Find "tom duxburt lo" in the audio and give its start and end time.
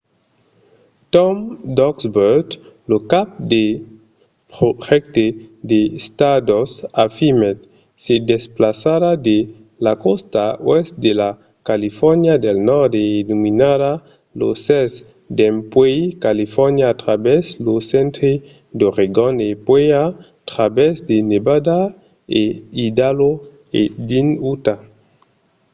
1.13-2.97